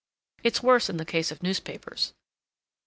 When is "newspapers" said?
1.43-2.13